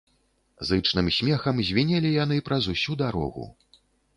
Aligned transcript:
Зычным 0.69 1.11
смехам 1.17 1.61
звінелі 1.69 2.09
яны 2.23 2.41
праз 2.49 2.63
усю 2.75 2.93
дарогу. 3.05 3.45